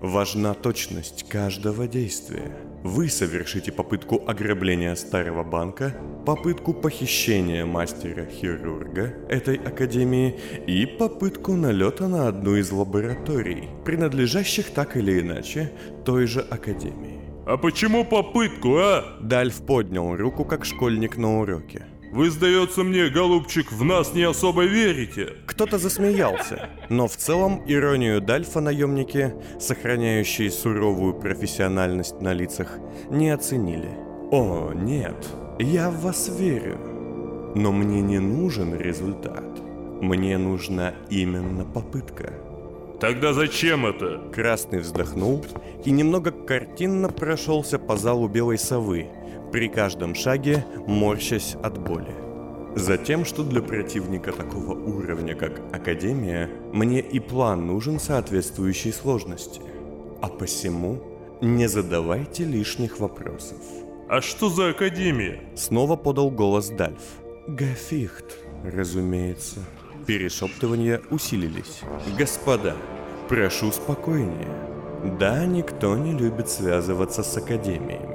Важна 0.00 0.54
точность 0.54 1.28
каждого 1.28 1.86
действия. 1.86 2.56
Вы 2.82 3.10
совершите 3.10 3.70
попытку 3.70 4.22
ограбления 4.26 4.94
старого 4.94 5.44
банка, 5.44 5.94
попытку 6.24 6.72
похищения 6.72 7.66
мастера-хирурга 7.66 9.14
этой 9.28 9.56
академии 9.56 10.40
и 10.66 10.86
попытку 10.86 11.52
налета 11.52 12.08
на 12.08 12.28
одну 12.28 12.56
из 12.56 12.72
лабораторий, 12.72 13.68
принадлежащих 13.84 14.70
так 14.70 14.96
или 14.96 15.20
иначе 15.20 15.70
той 16.06 16.26
же 16.26 16.40
академии. 16.40 17.20
А 17.44 17.58
почему 17.58 18.06
попытку, 18.06 18.78
а? 18.78 19.18
Дальф 19.20 19.60
поднял 19.66 20.16
руку, 20.16 20.46
как 20.46 20.64
школьник 20.64 21.18
на 21.18 21.40
уроке. 21.40 21.84
Вы, 22.10 22.30
сдается 22.30 22.82
мне, 22.82 23.08
голубчик, 23.08 23.70
в 23.70 23.84
нас 23.84 24.14
не 24.14 24.24
особо 24.24 24.64
верите. 24.64 25.34
Кто-то 25.46 25.78
засмеялся, 25.78 26.68
но 26.88 27.06
в 27.06 27.16
целом 27.16 27.62
иронию 27.66 28.20
Дальфа 28.20 28.60
наемники, 28.60 29.34
сохраняющие 29.60 30.50
суровую 30.50 31.14
профессиональность 31.14 32.20
на 32.20 32.32
лицах, 32.32 32.78
не 33.10 33.30
оценили. 33.30 33.90
О, 34.32 34.72
нет, 34.74 35.24
я 35.60 35.90
в 35.90 36.00
вас 36.00 36.28
верю. 36.36 36.78
Но 37.54 37.70
мне 37.70 38.00
не 38.00 38.18
нужен 38.18 38.76
результат. 38.76 39.44
Мне 40.00 40.36
нужна 40.36 40.94
именно 41.10 41.64
попытка. 41.64 42.32
Тогда 43.00 43.32
зачем 43.32 43.86
это? 43.86 44.20
Красный 44.34 44.80
вздохнул 44.80 45.44
и 45.84 45.90
немного 45.90 46.32
картинно 46.32 47.08
прошелся 47.08 47.78
по 47.78 47.96
залу 47.96 48.28
белой 48.28 48.58
совы, 48.58 49.08
при 49.52 49.68
каждом 49.68 50.14
шаге 50.14 50.64
морщась 50.86 51.56
от 51.62 51.78
боли. 51.78 52.14
Затем, 52.76 53.24
что 53.24 53.42
для 53.42 53.62
противника 53.62 54.32
такого 54.32 54.74
уровня, 54.74 55.34
как 55.34 55.60
Академия, 55.72 56.48
мне 56.72 57.00
и 57.00 57.18
план 57.18 57.66
нужен 57.66 57.98
соответствующей 57.98 58.92
сложности. 58.92 59.60
А 60.22 60.28
посему 60.28 61.02
не 61.40 61.68
задавайте 61.68 62.44
лишних 62.44 63.00
вопросов. 63.00 63.58
А 64.08 64.20
что 64.20 64.50
за 64.50 64.70
Академия? 64.70 65.40
Снова 65.56 65.96
подал 65.96 66.30
голос 66.30 66.68
Дальф. 66.68 67.02
Гафихт, 67.48 68.38
разумеется. 68.64 69.60
Перешептывания 70.06 71.00
усилились. 71.10 71.80
Господа, 72.18 72.76
прошу 73.28 73.72
спокойнее. 73.72 74.48
Да, 75.18 75.46
никто 75.46 75.96
не 75.96 76.12
любит 76.12 76.48
связываться 76.48 77.22
с 77.22 77.36
академиями. 77.36 78.09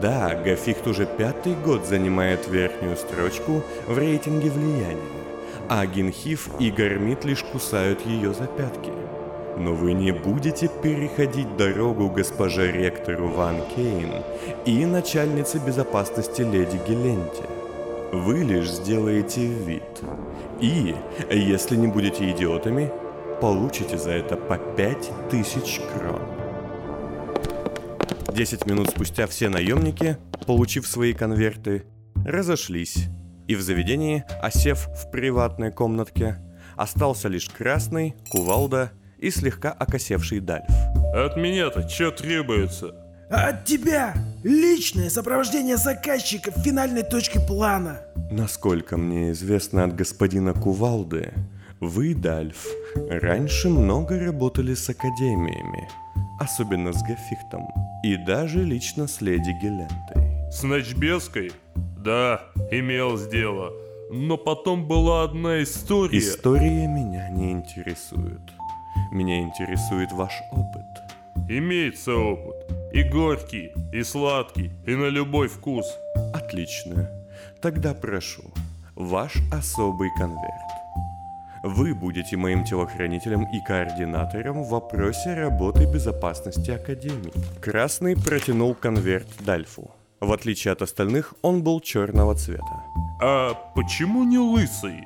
Да, 0.00 0.34
Гафихт 0.34 0.86
уже 0.86 1.06
пятый 1.06 1.54
год 1.54 1.86
занимает 1.86 2.48
верхнюю 2.48 2.96
строчку 2.96 3.62
в 3.86 3.96
рейтинге 3.96 4.50
влияния, 4.50 4.98
а 5.70 5.86
Генхиф 5.86 6.50
и 6.58 6.70
Гармит 6.70 7.24
лишь 7.24 7.42
кусают 7.44 8.04
ее 8.04 8.34
за 8.34 8.46
пятки. 8.46 8.92
Но 9.56 9.72
вы 9.72 9.94
не 9.94 10.12
будете 10.12 10.68
переходить 10.68 11.56
дорогу 11.56 12.10
госпоже 12.10 12.70
ректору 12.70 13.28
Ван 13.28 13.62
Кейн 13.74 14.22
и 14.66 14.84
начальнице 14.84 15.58
безопасности 15.58 16.42
леди 16.42 16.78
Геленте. 16.86 17.44
Вы 18.12 18.44
лишь 18.44 18.70
сделаете 18.70 19.46
вид. 19.46 19.82
И, 20.60 20.94
если 21.30 21.76
не 21.76 21.86
будете 21.86 22.30
идиотами, 22.30 22.92
получите 23.40 23.96
за 23.96 24.10
это 24.10 24.36
по 24.36 24.58
пять 24.58 25.10
тысяч 25.30 25.80
крон. 25.94 26.35
Десять 28.36 28.66
минут 28.66 28.90
спустя 28.90 29.26
все 29.26 29.48
наемники, 29.48 30.18
получив 30.46 30.86
свои 30.86 31.14
конверты, 31.14 31.84
разошлись. 32.22 33.06
И 33.48 33.54
в 33.54 33.62
заведении, 33.62 34.24
осев 34.42 34.88
в 34.88 35.10
приватной 35.10 35.72
комнатке, 35.72 36.36
остался 36.76 37.28
лишь 37.28 37.48
красный, 37.48 38.14
кувалда 38.28 38.92
и 39.16 39.30
слегка 39.30 39.72
окосевший 39.72 40.40
Дальф. 40.40 40.68
От 41.14 41.38
меня-то 41.38 41.88
что 41.88 42.10
требуется? 42.10 42.94
От 43.30 43.64
тебя 43.64 44.12
личное 44.44 45.08
сопровождение 45.08 45.78
заказчика 45.78 46.50
в 46.50 46.58
финальной 46.62 47.04
точке 47.04 47.40
плана. 47.40 48.02
Насколько 48.30 48.98
мне 48.98 49.30
известно 49.30 49.82
от 49.84 49.96
господина 49.96 50.52
Кувалды, 50.52 51.32
вы, 51.80 52.14
Дальф, 52.14 52.66
раньше 53.08 53.70
много 53.70 54.18
работали 54.20 54.74
с 54.74 54.90
академиями, 54.90 55.88
особенно 56.38 56.92
с 56.92 57.02
Гафихтом, 57.02 57.68
и 58.02 58.16
даже 58.16 58.62
лично 58.62 59.06
с 59.06 59.20
леди 59.20 59.50
Гелентой. 59.62 60.50
С 60.50 60.62
Ночбеской? 60.62 61.52
Да, 61.74 62.40
имел 62.70 63.18
дело. 63.28 63.72
Но 64.10 64.36
потом 64.36 64.86
была 64.86 65.24
одна 65.24 65.62
история. 65.62 66.18
История 66.18 66.86
меня 66.86 67.28
не 67.30 67.50
интересует. 67.52 68.40
Меня 69.10 69.40
интересует 69.40 70.12
ваш 70.12 70.32
опыт. 70.52 71.48
Имеется 71.48 72.14
опыт. 72.14 72.56
И 72.92 73.02
горький, 73.02 73.72
и 73.92 74.02
сладкий, 74.02 74.70
и 74.86 74.94
на 74.94 75.08
любой 75.08 75.48
вкус. 75.48 75.86
Отлично. 76.32 77.10
Тогда 77.60 77.94
прошу, 77.94 78.44
ваш 78.94 79.34
особый 79.52 80.08
конверт. 80.16 80.75
Вы 81.68 81.94
будете 81.94 82.36
моим 82.36 82.64
телохранителем 82.64 83.42
и 83.52 83.60
координатором 83.60 84.62
в 84.62 84.68
вопросе 84.68 85.34
работы 85.34 85.84
безопасности 85.84 86.70
Академии. 86.70 87.32
Красный 87.60 88.14
протянул 88.14 88.72
конверт 88.74 89.26
Дальфу. 89.40 89.90
В 90.20 90.32
отличие 90.32 90.70
от 90.70 90.82
остальных, 90.82 91.34
он 91.42 91.64
был 91.64 91.80
черного 91.80 92.36
цвета. 92.36 92.84
А 93.20 93.54
почему 93.74 94.22
не 94.22 94.38
лысый? 94.38 95.02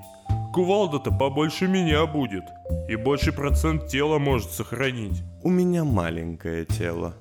Кувалда-то 0.52 1.10
побольше 1.10 1.66
меня 1.66 2.04
будет. 2.04 2.44
И 2.90 2.96
больше 2.96 3.32
процент 3.32 3.86
тела 3.86 4.18
может 4.18 4.50
сохранить. 4.50 5.22
У 5.42 5.48
меня 5.48 5.84
маленькое 5.84 6.66
тело. 6.66 7.14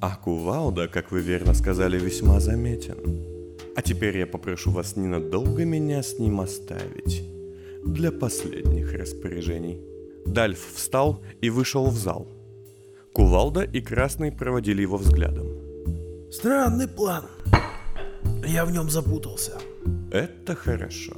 А 0.00 0.16
кувалда, 0.16 0.88
как 0.88 1.10
вы 1.10 1.20
верно 1.20 1.52
сказали, 1.52 1.98
весьма 1.98 2.40
заметен. 2.40 2.96
А 3.76 3.82
теперь 3.82 4.16
я 4.16 4.26
попрошу 4.26 4.70
вас 4.70 4.96
ненадолго 4.96 5.66
меня 5.66 6.02
с 6.02 6.18
ним 6.18 6.40
оставить. 6.40 7.35
Для 7.86 8.10
последних 8.10 8.92
распоряжений. 8.92 9.80
Дальф 10.26 10.58
встал 10.74 11.22
и 11.40 11.50
вышел 11.50 11.86
в 11.86 11.96
зал. 11.96 12.26
Кувалда 13.14 13.62
и 13.62 13.80
Красный 13.80 14.32
проводили 14.32 14.82
его 14.82 14.96
взглядом. 14.96 15.46
Странный 16.32 16.88
план. 16.88 17.24
Я 18.44 18.64
в 18.64 18.72
нем 18.72 18.90
запутался. 18.90 19.52
Это 20.10 20.56
хорошо. 20.56 21.12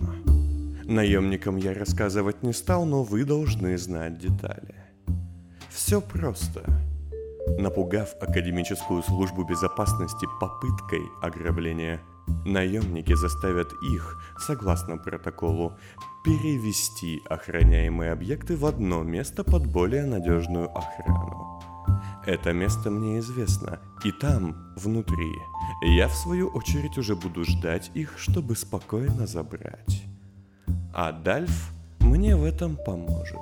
Наемникам 0.85 1.57
я 1.57 1.72
рассказывать 1.72 2.42
не 2.42 2.52
стал, 2.52 2.85
но 2.85 3.02
вы 3.02 3.24
должны 3.24 3.78
знать 3.78 4.18
детали. 4.18 4.74
Все 5.70 6.02
просто. 6.02 6.62
Напугав 7.59 8.14
академическую 8.20 9.02
службу 9.02 9.42
безопасности 9.44 10.26
попыткой 10.38 11.00
ограбления, 11.22 12.00
Наемники 12.44 13.14
заставят 13.14 13.72
их, 13.83 14.18
согласно 14.38 14.98
протоколу, 14.98 15.76
перевести 16.28 17.22
охраняемые 17.30 18.12
объекты 18.12 18.54
в 18.54 18.66
одно 18.66 19.02
место 19.02 19.44
под 19.44 19.66
более 19.66 20.04
надежную 20.04 20.68
охрану. 20.76 21.62
Это 22.26 22.52
место 22.52 22.90
мне 22.90 23.20
известно, 23.20 23.78
и 24.04 24.12
там, 24.12 24.74
внутри, 24.76 25.32
я 25.80 26.06
в 26.06 26.14
свою 26.14 26.48
очередь 26.48 26.98
уже 26.98 27.16
буду 27.16 27.44
ждать 27.44 27.90
их, 27.94 28.18
чтобы 28.18 28.56
спокойно 28.56 29.26
забрать. 29.26 30.02
А 30.92 31.12
Дальф 31.12 31.70
мне 32.00 32.36
в 32.36 32.44
этом 32.44 32.76
поможет. 32.76 33.38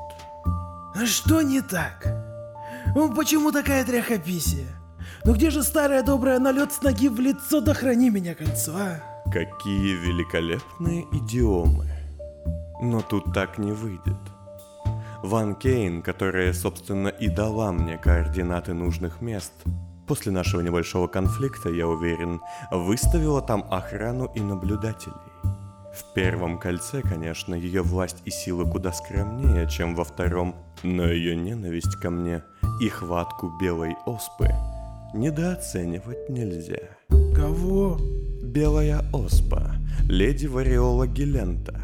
А 0.95 1.05
что 1.07 1.43
не 1.43 1.63
так? 1.63 2.07
Почему 3.17 3.51
такая 3.51 3.85
тряхописия? 3.85 4.69
Ну 5.25 5.35
где 5.35 5.51
же 5.51 5.65
старая 5.65 6.05
добрая 6.05 6.39
налет 6.39 6.73
с 6.73 6.81
ноги 6.83 7.09
в 7.09 7.19
лицо 7.19 7.61
да 7.61 7.75
храни 7.75 8.11
меня 8.11 8.37
кольцо, 8.37 8.77
а? 8.77 9.01
Какие 9.33 9.95
великолепные 9.97 11.05
идиомы. 11.11 11.96
Но 12.81 13.01
тут 13.01 13.33
так 13.33 13.59
не 13.59 13.73
выйдет. 13.73 14.17
Ван 15.23 15.55
Кейн, 15.55 16.03
которая, 16.03 16.53
собственно, 16.53 17.09
и 17.09 17.29
дала 17.29 17.73
мне 17.73 17.99
координаты 17.99 18.75
нужных 18.75 19.21
мест, 19.21 19.53
после 20.07 20.31
нашего 20.33 20.61
небольшого 20.61 21.09
конфликта, 21.09 21.71
я 21.71 21.89
уверен, 21.89 22.41
выставила 22.71 23.43
там 23.43 23.65
охрану 23.71 24.31
и 24.35 24.41
наблюдателей. 24.41 25.15
В 25.95 26.13
первом 26.15 26.59
кольце, 26.59 27.01
конечно, 27.01 27.55
ее 27.55 27.83
власть 27.83 28.23
и 28.27 28.31
сила 28.31 28.65
куда 28.65 28.93
скромнее, 28.93 29.69
чем 29.69 29.95
во 29.95 30.05
втором, 30.05 30.55
но 30.83 31.07
ее 31.07 31.35
ненависть 31.35 31.97
ко 31.97 32.11
мне 32.11 32.43
и 32.81 32.89
хватку 32.89 33.51
белой 33.59 33.97
оспы 34.05 34.51
недооценивать 35.15 36.29
нельзя. 36.29 36.91
Кого? 37.35 37.99
Белая 38.43 39.05
оспа, 39.13 39.75
леди 40.09 40.47
Вариола 40.47 41.07
Гелента, 41.07 41.81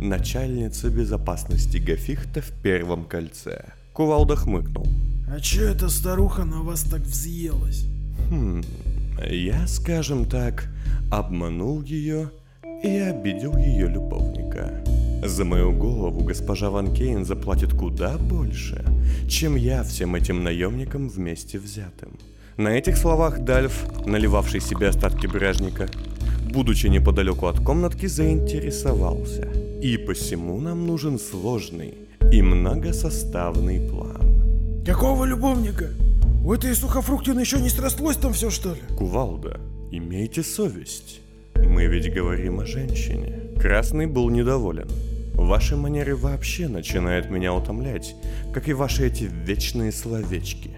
начальница 0.00 0.90
безопасности 0.90 1.78
Гафихта 1.78 2.40
в 2.40 2.50
первом 2.62 3.04
кольце. 3.04 3.64
Кувалда 3.92 4.36
хмыкнул. 4.36 4.86
А 5.30 5.40
чё 5.40 5.68
эта 5.68 5.88
старуха 5.88 6.44
на 6.44 6.62
вас 6.62 6.82
так 6.82 7.00
взъелась? 7.00 7.86
Хм, 8.30 8.62
я, 9.28 9.66
скажем 9.66 10.24
так, 10.24 10.68
обманул 11.10 11.82
ее 11.82 12.30
и 12.82 12.88
обидел 12.88 13.56
ее 13.56 13.88
любовника. 13.88 14.84
За 15.24 15.44
мою 15.44 15.72
голову 15.72 16.22
госпожа 16.24 16.70
Ван 16.70 16.94
Кейн 16.94 17.24
заплатит 17.24 17.72
куда 17.72 18.16
больше, 18.18 18.84
чем 19.28 19.56
я 19.56 19.82
всем 19.82 20.14
этим 20.14 20.44
наемникам 20.44 21.08
вместе 21.08 21.58
взятым. 21.58 22.18
На 22.56 22.68
этих 22.68 22.96
словах 22.96 23.40
Дальф, 23.40 23.84
наливавший 24.06 24.60
себе 24.60 24.88
остатки 24.88 25.26
бражника, 25.26 25.88
будучи 26.52 26.86
неподалеку 26.86 27.46
от 27.46 27.60
комнатки, 27.60 28.06
заинтересовался. 28.06 29.48
И 29.80 29.96
посему 29.96 30.58
нам 30.58 30.88
нужен 30.88 31.20
сложный 31.20 31.94
и 32.32 32.42
многосоставный 32.42 33.88
план. 33.88 34.82
Какого 34.84 35.24
любовника? 35.24 35.90
У 36.44 36.52
этой 36.52 36.74
сухофруктины 36.74 37.40
еще 37.40 37.60
не 37.60 37.68
срослось 37.68 38.16
там 38.16 38.32
все 38.32 38.50
что 38.50 38.74
ли? 38.74 38.80
Кувалда, 38.96 39.60
имейте 39.92 40.42
совесть. 40.42 41.20
Мы 41.54 41.86
ведь 41.86 42.12
говорим 42.12 42.58
о 42.58 42.66
женщине. 42.66 43.52
Красный 43.60 44.06
был 44.06 44.30
недоволен. 44.30 44.88
Ваши 45.34 45.76
манеры 45.76 46.16
вообще 46.16 46.66
начинают 46.66 47.30
меня 47.30 47.54
утомлять, 47.54 48.16
как 48.52 48.68
и 48.68 48.72
ваши 48.72 49.06
эти 49.06 49.24
вечные 49.24 49.92
словечки. 49.92 50.72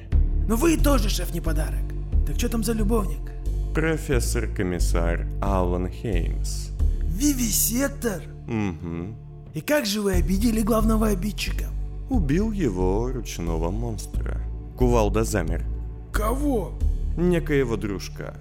Но 0.46 0.56
вы 0.56 0.76
тоже, 0.76 1.08
шеф, 1.08 1.32
не 1.32 1.40
подарок. 1.40 1.94
Так 2.26 2.36
что 2.36 2.50
там 2.50 2.62
за 2.62 2.74
любовник? 2.74 3.32
Профессор-комиссар 3.74 5.26
Алан 5.40 5.88
Хеймс. 5.88 6.69
Вивисектор? 7.20 8.22
Угу. 8.48 9.14
И 9.52 9.60
как 9.60 9.84
же 9.84 10.00
вы 10.00 10.14
обидели 10.14 10.62
главного 10.62 11.08
обидчика? 11.08 11.66
Убил 12.08 12.50
его 12.50 13.12
ручного 13.12 13.70
монстра. 13.70 14.40
Кувалда 14.78 15.24
замер. 15.24 15.66
Кого? 16.12 16.78
Некоего 17.18 17.76
дружка. 17.76 18.34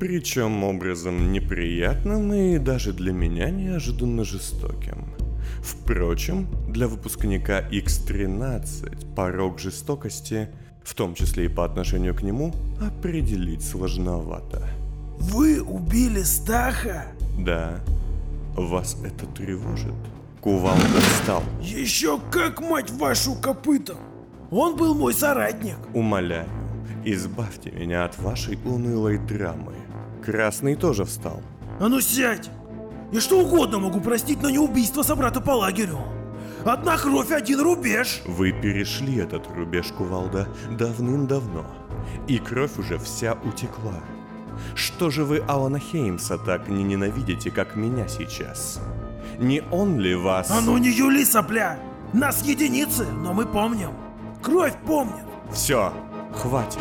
Причем 0.00 0.64
образом 0.64 1.32
неприятным 1.32 2.32
и 2.32 2.56
даже 2.56 2.94
для 2.94 3.12
меня 3.12 3.50
неожиданно 3.50 4.24
жестоким. 4.24 5.12
Впрочем, 5.62 6.48
для 6.66 6.88
выпускника 6.88 7.60
X13 7.60 9.14
порог 9.14 9.58
жестокости, 9.58 10.48
в 10.82 10.94
том 10.94 11.14
числе 11.14 11.44
и 11.44 11.48
по 11.48 11.66
отношению 11.66 12.14
к 12.14 12.22
нему, 12.22 12.54
определить 12.80 13.62
сложновато. 13.62 14.66
Вы 15.18 15.60
убили 15.60 16.22
Стаха? 16.22 17.08
Да. 17.38 17.80
Вас 18.56 18.96
это 19.04 19.26
тревожит? 19.26 19.94
Кувалда 20.40 21.00
встал. 21.00 21.42
Еще 21.60 22.20
как, 22.30 22.60
мать 22.60 22.90
вашу, 22.90 23.34
копытом! 23.34 23.96
Он 24.50 24.76
был 24.76 24.94
мой 24.94 25.12
соратник. 25.12 25.76
Умоляю, 25.94 26.48
избавьте 27.04 27.70
меня 27.72 28.04
от 28.04 28.18
вашей 28.18 28.58
унылой 28.64 29.18
драмы. 29.18 29.74
Красный 30.24 30.76
тоже 30.76 31.04
встал. 31.04 31.40
А 31.80 31.88
ну 31.88 32.00
сядь! 32.00 32.50
Я 33.10 33.20
что 33.20 33.40
угодно 33.40 33.78
могу 33.78 34.00
простить, 34.00 34.42
но 34.42 34.50
не 34.50 34.58
убийство 34.58 35.02
собрата 35.02 35.40
по 35.40 35.52
лагерю. 35.52 35.98
Одна 36.64 36.96
кровь, 36.96 37.30
один 37.30 37.60
рубеж. 37.60 38.22
Вы 38.26 38.52
перешли 38.52 39.16
этот 39.16 39.46
рубеж, 39.54 39.86
Кувалда, 39.96 40.48
давным-давно. 40.70 41.66
И 42.26 42.38
кровь 42.38 42.78
уже 42.78 42.98
вся 42.98 43.34
утекла. 43.44 44.00
Что 44.74 45.10
же 45.10 45.24
вы 45.24 45.38
Алана 45.46 45.78
Хеймса 45.78 46.38
так 46.38 46.68
не 46.68 46.82
ненавидите, 46.82 47.50
как 47.50 47.76
меня 47.76 48.08
сейчас? 48.08 48.80
Не 49.38 49.62
он 49.70 49.98
ли 49.98 50.14
вас... 50.14 50.50
А 50.50 50.60
ну 50.60 50.78
не 50.78 50.90
юли, 50.90 51.24
сопля! 51.24 51.78
Нас 52.12 52.42
единицы, 52.44 53.06
но 53.06 53.32
мы 53.32 53.46
помним. 53.46 53.90
Кровь 54.42 54.74
помнит. 54.86 55.24
Все, 55.52 55.92
хватит. 56.32 56.78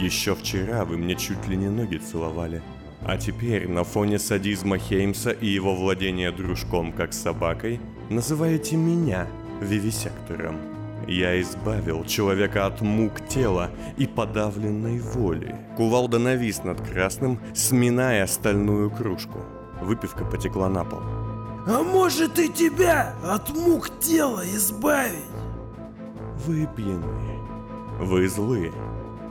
Еще 0.00 0.34
вчера 0.34 0.84
вы 0.84 0.96
мне 0.96 1.14
чуть 1.14 1.46
ли 1.46 1.56
не 1.56 1.68
ноги 1.68 1.96
целовали. 1.96 2.62
А 3.04 3.18
теперь 3.18 3.68
на 3.68 3.84
фоне 3.84 4.18
садизма 4.18 4.78
Хеймса 4.78 5.30
и 5.30 5.46
его 5.46 5.74
владения 5.74 6.32
дружком 6.32 6.92
как 6.92 7.12
собакой 7.12 7.80
называете 8.08 8.76
меня 8.76 9.26
вивисектором. 9.60 10.75
Я 11.06 11.40
избавил 11.40 12.04
человека 12.04 12.66
от 12.66 12.80
мук 12.80 13.26
тела 13.28 13.70
и 13.96 14.06
подавленной 14.06 14.98
воли. 14.98 15.54
Кувалда 15.76 16.18
навис 16.18 16.64
над 16.64 16.80
красным, 16.80 17.38
сминая 17.54 18.26
стальную 18.26 18.90
кружку. 18.90 19.40
Выпивка 19.80 20.24
потекла 20.24 20.68
на 20.68 20.84
пол. 20.84 21.00
А 21.68 21.82
может 21.82 22.38
и 22.38 22.48
тебя 22.48 23.14
от 23.24 23.50
мук 23.50 23.90
тела 24.00 24.42
избавить? 24.54 25.14
Вы 26.46 26.68
пьяны. 26.76 27.40
Вы 28.00 28.28
злы. 28.28 28.72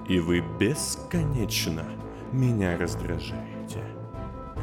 И 0.07 0.19
вы 0.19 0.43
бесконечно 0.59 1.83
меня 2.31 2.77
раздражаете. 2.77 3.83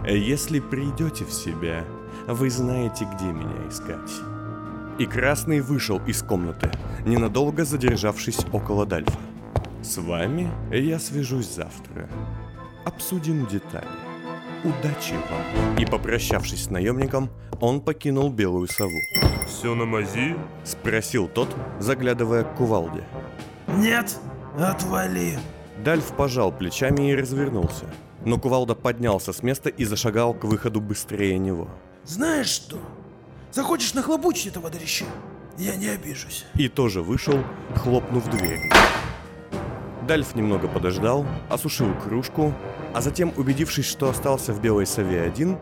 Если 0.06 0.60
придете 0.60 1.24
в 1.24 1.32
себя, 1.32 1.84
вы 2.26 2.50
знаете, 2.50 3.08
где 3.14 3.26
меня 3.26 3.68
искать. 3.68 4.31
И 4.98 5.06
Красный 5.06 5.60
вышел 5.60 6.00
из 6.06 6.22
комнаты, 6.22 6.70
ненадолго 7.04 7.64
задержавшись 7.64 8.40
около 8.52 8.86
Дальфа. 8.86 9.18
С 9.82 9.98
вами 9.98 10.50
я 10.70 10.98
свяжусь 10.98 11.54
завтра. 11.54 12.08
Обсудим 12.84 13.46
детали. 13.46 13.86
Удачи 14.64 15.14
вам. 15.14 15.76
И 15.76 15.84
попрощавшись 15.84 16.64
с 16.64 16.70
наемником, 16.70 17.30
он 17.60 17.80
покинул 17.80 18.30
Белую 18.30 18.68
Сову. 18.68 18.98
Все 19.48 19.74
на 19.74 19.84
мази? 19.84 20.36
Спросил 20.64 21.26
тот, 21.26 21.48
заглядывая 21.80 22.44
к 22.44 22.54
кувалде. 22.54 23.02
Нет, 23.66 24.18
отвали. 24.56 25.38
Дальф 25.84 26.16
пожал 26.16 26.52
плечами 26.52 27.10
и 27.10 27.16
развернулся. 27.16 27.86
Но 28.24 28.38
Кувалда 28.38 28.76
поднялся 28.76 29.32
с 29.32 29.42
места 29.42 29.68
и 29.68 29.84
зашагал 29.84 30.32
к 30.32 30.44
выходу 30.44 30.80
быстрее 30.80 31.38
него. 31.38 31.68
Знаешь 32.04 32.46
что? 32.46 32.78
Захочешь 33.52 33.92
нахлобучить 33.92 34.46
этого 34.46 34.70
дрища? 34.70 35.04
Я 35.58 35.76
не 35.76 35.88
обижусь. 35.88 36.46
И 36.54 36.70
тоже 36.70 37.02
вышел, 37.02 37.44
хлопнув 37.76 38.26
дверь. 38.30 38.70
Дальф 40.08 40.34
немного 40.34 40.68
подождал, 40.68 41.26
осушил 41.50 41.92
кружку, 42.02 42.54
а 42.94 43.02
затем, 43.02 43.30
убедившись, 43.36 43.84
что 43.84 44.08
остался 44.08 44.54
в 44.54 44.62
Белой 44.62 44.86
Сове 44.86 45.20
один, 45.20 45.58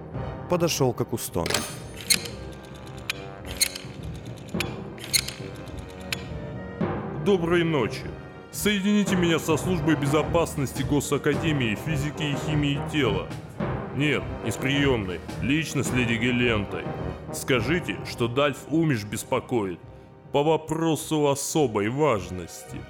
подошел 0.49 0.93
к 0.93 1.01
Акустону. 1.01 1.51
Доброй 7.25 7.65
ночи. 7.65 8.07
Соедините 8.53 9.17
меня 9.17 9.41
со 9.41 9.57
службой 9.57 9.97
безопасности 9.97 10.83
Госакадемии 10.83 11.77
физики 11.85 12.23
и 12.23 12.37
химии 12.47 12.81
тела. 12.93 13.27
Нет, 13.97 14.23
не 14.45 14.53
с 14.53 14.57
приемной, 14.57 15.21
лично 15.43 15.83
с 15.83 15.93
леди 15.93 16.15
Гелентой. 16.15 16.85
Скажите, 17.33 17.97
что 18.05 18.27
Дальф 18.27 18.59
Умиш 18.71 19.05
беспокоит 19.05 19.79
по 20.33 20.43
вопросу 20.43 21.29
особой 21.29 21.89
важности. 21.89 22.81